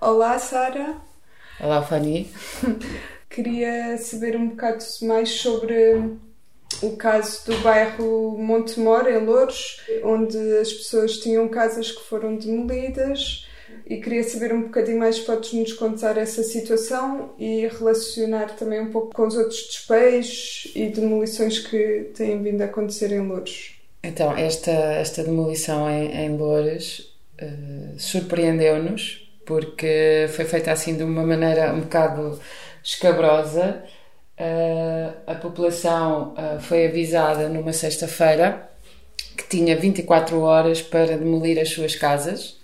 [0.00, 0.96] Olá, Sara.
[1.60, 2.26] Olá, Fanny.
[3.28, 6.16] Queria saber um bocado mais sobre
[6.82, 13.46] o caso do bairro Montemor, em Louros, onde as pessoas tinham casas que foram demolidas
[13.86, 18.90] e queria saber um bocadinho mais, podes nos contar essa situação e relacionar também um
[18.90, 23.74] pouco com os outros despejos e demolições que têm vindo a acontecer em Louros.
[24.02, 31.26] Então, esta, esta demolição em, em Louros uh, surpreendeu-nos porque foi feita assim de uma
[31.26, 32.38] maneira um bocado
[32.84, 33.82] escabrosa.
[34.38, 38.70] Uh, a população uh, foi avisada numa sexta-feira
[39.36, 42.60] que tinha 24 horas para demolir as suas casas.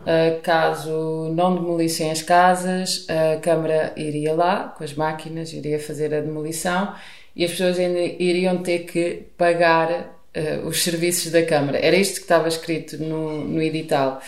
[0.00, 6.14] Uh, caso não demolissem as casas, a Câmara iria lá com as máquinas, iria fazer
[6.14, 6.94] a demolição
[7.34, 10.17] e as pessoas ainda iriam ter que pagar
[10.64, 11.78] os serviços da Câmara.
[11.78, 14.20] Era isto que estava escrito no, no edital.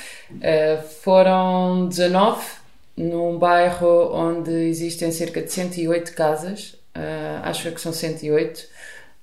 [1.02, 2.60] foram 19
[3.00, 8.68] num bairro onde existem cerca de 108 casas, uh, acho que são 108,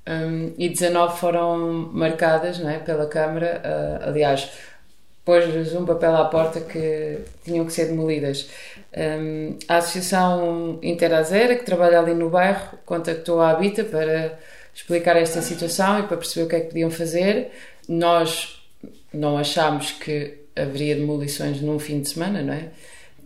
[0.07, 1.57] um, e 19 foram
[1.93, 3.61] marcadas não é, pela Câmara.
[3.63, 4.49] Uh, aliás,
[5.23, 8.49] pôs-lhes um papel à porta que tinham que ser demolidas.
[8.95, 14.39] Um, a Associação Interazera, que trabalha ali no bairro, contactou a Habita para
[14.77, 17.51] explicar esta situação e para perceber o que é que podiam fazer.
[17.89, 18.61] Nós
[19.11, 22.69] não achámos que haveria demolições num fim de semana, não é?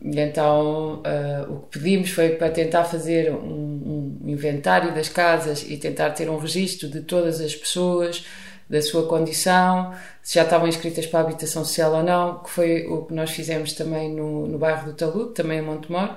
[0.01, 5.63] E então uh, o que pedimos foi para tentar fazer um, um, inventário das casas
[5.69, 8.25] e tentar ter um registro de todas as pessoas,
[8.67, 12.87] da sua condição, se já estavam inscritas para a habitação social ou não, que foi
[12.87, 16.15] o que nós fizemos também no, no bairro do Talude, também em Montemor.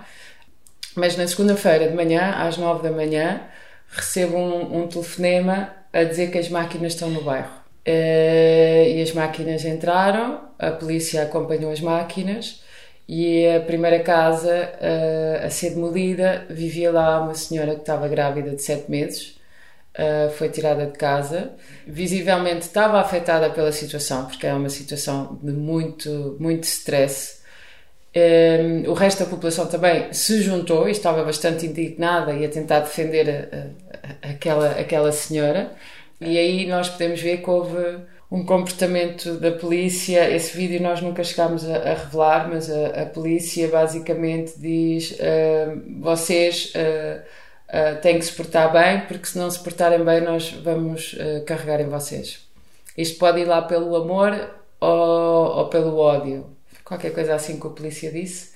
[0.95, 3.43] Mas na segunda-feira de manhã, às nove da manhã,
[3.89, 7.65] recebo um, um telefonema a dizer que as máquinas estão no bairro.
[7.87, 12.63] Uh, e as máquinas entraram, a polícia acompanhou as máquinas
[13.07, 18.53] e a primeira casa uh, a ser demolida, vivia lá uma senhora que estava grávida
[18.53, 19.39] de sete meses,
[19.99, 21.53] uh, foi tirada de casa,
[21.87, 27.44] visivelmente estava afetada pela situação, porque é uma situação de muito, muito stress.
[28.17, 32.49] Um, ehm, o resto da população também se juntou e estava bastante indignada e a
[32.49, 35.73] tentar defender a, a, aquela, aquela senhora.
[36.21, 37.99] E aí nós podemos ver que houve
[38.31, 40.29] um comportamento da polícia.
[40.31, 47.21] Esse vídeo nós nunca chegámos a, revelar, mas a, polícia basicamente diz: uh, vocês uh,
[47.69, 51.17] uh, têm que se portar bem, porque se não se portarem bem, nós vamos
[51.47, 52.45] carregar em vocês.
[52.97, 56.47] Isto pode ir lá pelo amor ou, ou pelo ódio,
[56.85, 58.53] qualquer coisa assim que a polícia disse.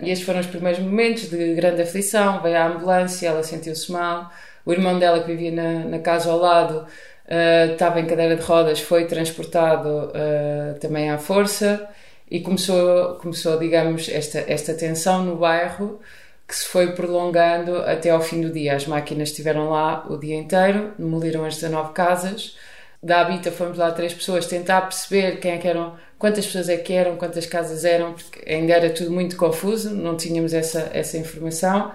[0.00, 2.42] E estes foram os primeiros momentos de grande aflição.
[2.42, 4.30] Veio a ambulância, ela sentiu-se mal.
[4.64, 6.86] O irmão dela, que vivia na, na casa ao lado,
[7.26, 11.88] uh, estava em cadeira de rodas, foi transportado uh, também à força
[12.30, 16.00] e começou, começou digamos, esta, esta tensão no bairro
[16.46, 18.74] que se foi prolongando até ao fim do dia.
[18.74, 22.56] As máquinas estiveram lá o dia inteiro, demoliram as 19 casas.
[23.02, 26.76] Da Habita fomos lá três pessoas tentar perceber quem é que eram, quantas pessoas é
[26.76, 31.18] que eram, quantas casas eram, porque ainda era tudo muito confuso, não tínhamos essa, essa
[31.18, 31.92] informação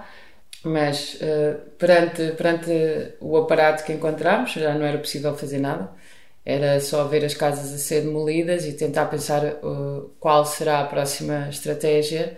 [0.66, 2.70] mas uh, perante, perante
[3.20, 5.90] o aparato que encontramos já não era possível fazer nada.
[6.44, 10.84] Era só ver as casas a ser demolidas e tentar pensar uh, qual será a
[10.84, 12.36] próxima estratégia.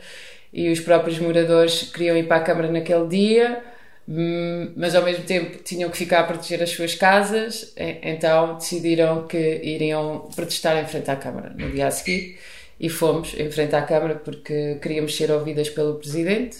[0.53, 3.63] E os próprios moradores queriam ir para a Câmara naquele dia,
[4.75, 9.61] mas ao mesmo tempo tinham que ficar a proteger as suas casas, então decidiram que
[9.63, 12.39] iriam protestar em frente à Câmara no dia a seguir.
[12.81, 16.59] E fomos em frente à Câmara porque queríamos ser ouvidas pelo Presidente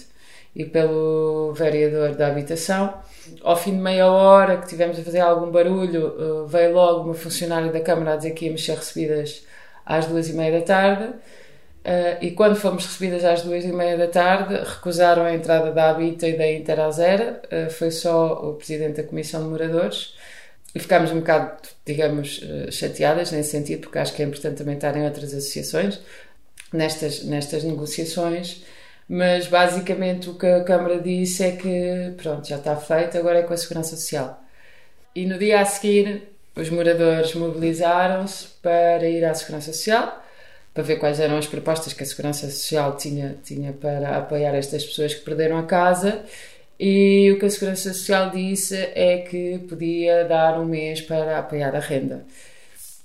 [0.55, 2.93] e pelo vereador da habitação.
[3.41, 7.13] Ao fim de meia hora que tivemos a fazer algum barulho, eh, veio logo uma
[7.13, 9.45] funcionária da Câmara a dizer que íamos ser recebidas
[9.85, 11.13] às duas e meia da tarde.
[11.89, 15.89] Eh, e quando fomos recebidas às duas e meia da tarde, recusaram a entrada da
[15.89, 17.41] Habita e da Interazera.
[17.49, 20.13] Eh, foi só o presidente da Comissão de Moradores.
[20.75, 22.41] E ficámos um bocado, digamos,
[22.71, 25.99] chateadas nesse sentido, porque acho que é importante também estar em outras associações
[26.71, 28.63] nestas, nestas negociações
[29.09, 33.43] mas basicamente o que a Câmara disse é que pronto, já está feito, agora é
[33.43, 34.39] com a Segurança Social.
[35.15, 40.23] E no dia a seguir, os moradores mobilizaram-se para ir à Segurança Social,
[40.73, 44.85] para ver quais eram as propostas que a Segurança Social tinha, tinha para apoiar estas
[44.85, 46.23] pessoas que perderam a casa.
[46.79, 51.75] E o que a Segurança Social disse é que podia dar um mês para apoiar
[51.75, 52.25] a renda.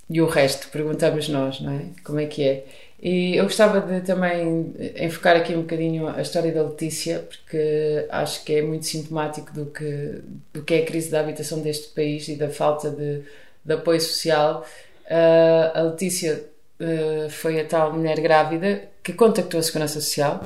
[0.09, 1.87] E o resto, perguntamos nós, não é?
[2.05, 2.65] Como é que é?
[3.03, 8.45] E eu gostava de também enfocar aqui um bocadinho a história da Letícia, porque acho
[8.45, 10.23] que é muito sintomático do que,
[10.53, 13.23] do que é a crise da habitação deste país e da falta de,
[13.65, 14.65] de apoio social.
[15.07, 16.45] Uh, a Letícia
[16.81, 20.45] uh, foi a tal mulher grávida que contactou a Segurança Social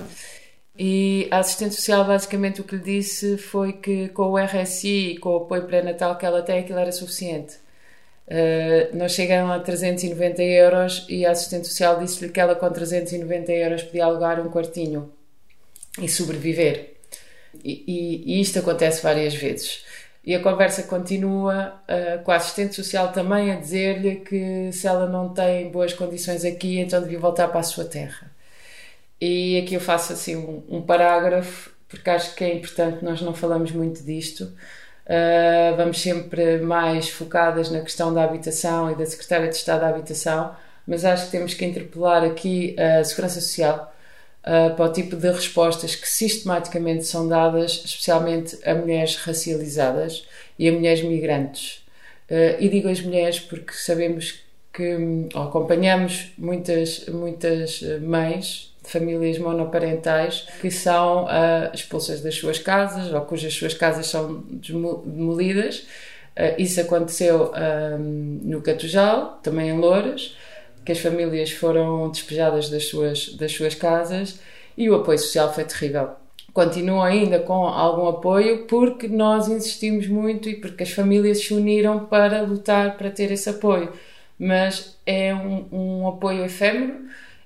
[0.78, 5.18] e a assistente social basicamente o que lhe disse foi que com o RSI e
[5.18, 7.56] com o apoio pré-natal que ela tem aquilo era suficiente.
[8.28, 13.50] Uh, nós chegamos a 390 euros e a assistente social disse-lhe que ela com 390
[13.52, 15.10] euros podia alugar um quartinho
[16.00, 16.94] e sobreviver.
[17.64, 19.82] E, e, e isto acontece várias vezes.
[20.28, 25.08] E a conversa continua uh, com a assistente social também a dizer-lhe que se ela
[25.08, 28.30] não tem boas condições aqui, então devia voltar para a sua terra.
[29.18, 33.32] E aqui eu faço assim um, um parágrafo, porque acho que é importante, nós não
[33.32, 34.52] falamos muito disto.
[35.06, 39.88] Uh, vamos sempre mais focadas na questão da habitação e da Secretária de Estado da
[39.88, 40.54] Habitação,
[40.86, 43.94] mas acho que temos que interpelar aqui a Segurança Social
[44.48, 50.26] uh, para o tipo de respostas que sistematicamente são dadas, especialmente a mulheres racializadas
[50.58, 51.84] e a mulheres migrantes.
[52.30, 54.40] Uh, e digo as mulheres porque sabemos
[54.72, 54.96] que
[55.34, 63.52] acompanhamos muitas, muitas mães famílias monoparentais que são uh, expulsas das suas casas ou cujas
[63.52, 65.86] suas casas são demolidas.
[66.36, 70.36] Uh, isso aconteceu uh, no Catujal, também em Louras,
[70.88, 74.40] que as famílias foram despejadas das suas, das suas casas
[74.74, 76.12] e o apoio social foi terrível.
[76.50, 82.06] Continua ainda com algum apoio porque nós insistimos muito e porque as famílias se uniram
[82.06, 83.92] para lutar para ter esse apoio.
[84.38, 86.94] Mas é um, um apoio efêmero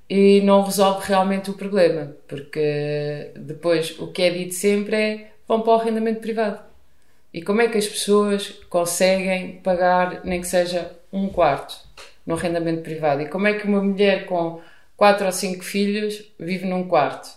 [0.08, 5.62] e não resolve realmente o problema, porque depois o que é dito sempre é vão
[5.62, 6.60] para o arrendamento privado.
[7.34, 11.90] E como é que as pessoas conseguem pagar nem que seja um quarto
[12.26, 13.22] no arrendamento privado?
[13.22, 14.60] E como é que uma mulher com
[14.96, 17.28] quatro ou cinco filhos vive num quarto?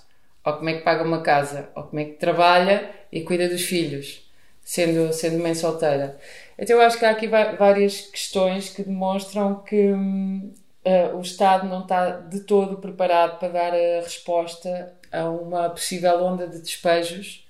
[0.46, 1.70] Ou como é que paga uma casa?
[1.76, 4.30] Ou como é que trabalha e cuida dos filhos,
[4.64, 6.18] sendo, sendo mãe solteira?
[6.58, 10.54] Então eu acho que há aqui várias questões que demonstram que hum,
[10.86, 16.24] uh, o Estado não está de todo preparado para dar a resposta a uma possível
[16.24, 17.48] onda de despejos,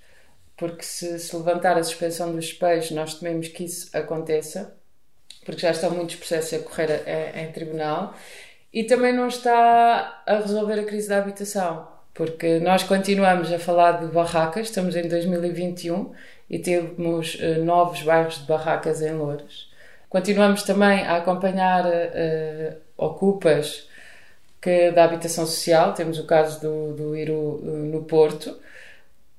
[0.57, 4.74] porque se, se levantar a suspensão dos despejos, nós tememos que isso aconteça,
[5.45, 8.13] porque já estão muitos processos a correr a, a, em tribunal,
[8.73, 13.93] e também não está a resolver a crise da habitação, porque nós continuamos a falar
[14.03, 16.11] de barracas, estamos em 2021
[16.49, 19.71] e temos uh, novos bairros de barracas em Louros.
[20.09, 23.87] Continuamos também a acompanhar uh, ocupas
[24.61, 28.57] que da habitação social, temos o caso do, do Iru uh, no Porto,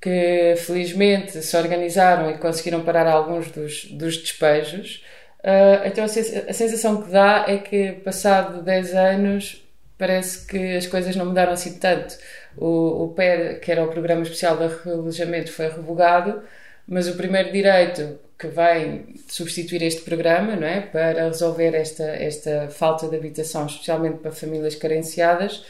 [0.01, 5.05] que felizmente se organizaram e conseguiram parar alguns dos, dos despejos.
[5.47, 9.65] Uh, então a, sensação que dá é que, passado 10 anos,
[9.97, 12.19] parece que as coisas não mudaram assim tanto.
[12.57, 16.43] O, o que era o Programa Especial de Relojamento, foi revogado,
[16.87, 22.69] mas o primeiro direito que vai substituir este programa, não é, para resolver esta esta
[22.69, 25.65] falta de habitação, especialmente para famílias carenciadas,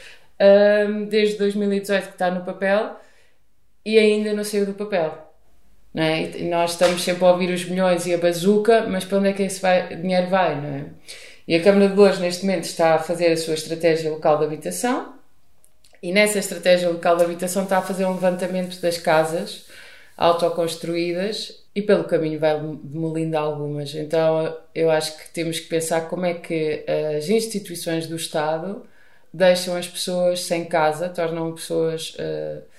[0.88, 2.96] um, desde 2018 que está no papel
[3.84, 5.25] e ainda não saiu do papel.
[5.96, 6.38] É?
[6.38, 9.32] E nós estamos sempre a ouvir os milhões e a bazuca, mas para onde é
[9.32, 10.84] que esse vai, dinheiro vai, é?
[11.48, 14.44] E a Câmara de Louros, neste momento, está a fazer a sua estratégia local de
[14.44, 15.14] habitação
[16.02, 19.64] e nessa estratégia local de habitação está a fazer um levantamento das casas
[20.16, 23.94] autoconstruídas e pelo caminho vai demolindo algumas.
[23.94, 26.84] Então eu acho que temos que pensar como é que
[27.16, 28.84] as instituições do Estado
[29.32, 32.14] deixam as pessoas sem casa, tornam pessoas.
[32.18, 32.75] Uh,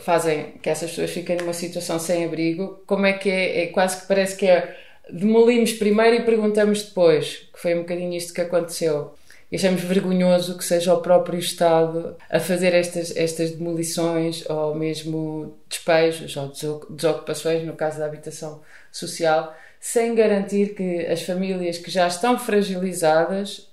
[0.00, 2.82] fazem que essas pessoas fiquem numa situação sem abrigo.
[2.86, 3.64] Como é que é?
[3.64, 4.76] é quase que parece que é.
[5.10, 9.14] Demolimos primeiro e perguntamos depois, que foi um bocadinho isto que aconteceu.
[9.50, 15.56] E achamos vergonhoso que seja o próprio Estado a fazer estas, estas demolições ou mesmo
[15.66, 16.52] despejos ou
[16.90, 18.60] desocupações, no caso da habitação
[18.92, 23.66] social, sem garantir que as famílias que já estão fragilizadas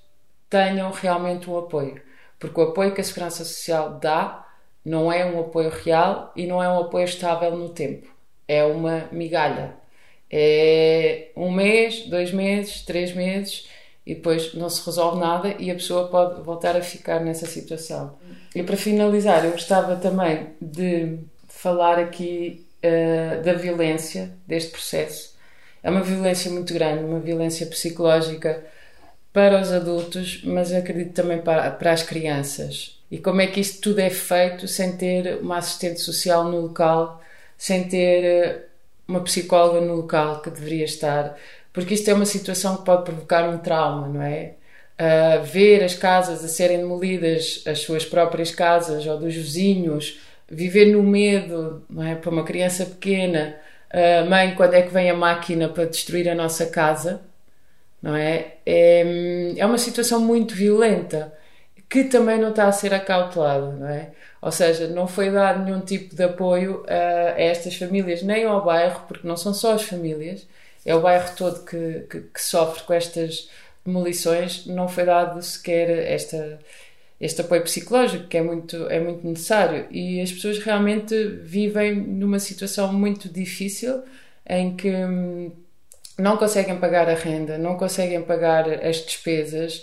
[0.49, 2.01] tenham realmente um apoio.
[2.39, 4.44] Porque o apoio que a Segurança Social dá
[4.85, 8.07] não é um apoio real e não é um apoio estável no tempo.
[8.47, 9.73] É uma migalha.
[10.31, 13.67] É um mês, dois meses, três meses
[14.05, 18.17] e depois não se resolve nada e a pessoa pode voltar a ficar nessa situação.
[18.53, 25.35] E para finalizar, eu gostava também de falar aqui uh, da violência deste processo.
[25.81, 28.63] É uma violência muito grande, uma violência psicológica
[29.33, 32.94] para os adultos, mas acredito também para, para as crianças.
[33.09, 37.21] E como é que isto tudo é feito sem ter uma assistente social no local,
[37.57, 38.63] sem ter eh,
[39.07, 41.37] uma psicóloga no local que deveria estar,
[41.71, 44.53] porque isto é uma situação que pode provocar um trauma, não é?
[44.97, 50.19] Uh, ver as casas a serem demolidas, as suas próprias casas ou dos vizinhos,
[50.49, 52.15] viver no medo, não é?
[52.15, 53.57] Para uma criança pequena,
[53.93, 57.21] uh, mãe, quando é que vem a máquina para destruir a nossa casa,
[58.01, 58.55] não é?
[58.65, 61.33] É, é uma situação muito violenta
[61.95, 64.11] que também não está a ser acautelado, não é?
[64.41, 68.65] Ou seja, não foi dado nenhum tipo de apoio a, a estas famílias, nem ao
[68.65, 70.45] bairro, porque não são só as famílias,
[70.85, 73.49] é o bairro todo que, que, que sofre com estas
[73.85, 76.59] demolições, não foi dado sequer esta,
[77.19, 79.87] este apoio psicológico que é muito, é muito necessário.
[79.89, 84.03] E as pessoas realmente vivem numa situação muito difícil
[84.45, 85.49] em que hum,
[86.19, 89.81] não conseguem pagar a renda, não conseguem pagar as despesas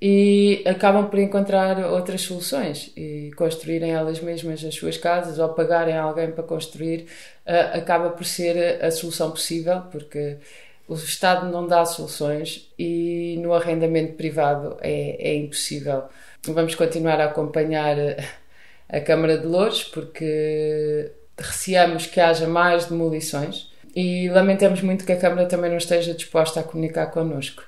[0.00, 5.96] e acabam por encontrar outras soluções e construírem elas mesmas as suas casas ou pagarem
[5.96, 7.06] alguém para construir
[7.46, 10.36] uh, acaba por ser a solução possível porque
[10.88, 16.04] o Estado não dá soluções e no arrendamento privado é, é impossível.
[16.44, 17.96] Vamos continuar a acompanhar
[18.88, 25.18] a Câmara de Louros porque receamos que haja mais demolições e lamentamos muito que a
[25.18, 27.64] Câmara também não esteja disposta a comunicar connosco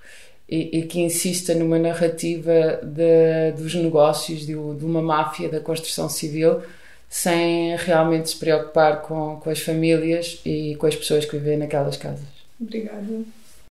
[0.48, 6.08] e, e que insista numa narrativa de, dos negócios, de, de, uma máfia da construção
[6.08, 6.62] civil,
[7.08, 11.96] sem realmente se preocupar com, com as famílias e com as pessoas que vivem naquelas
[11.96, 12.26] casas.
[12.60, 13.24] Obrigada.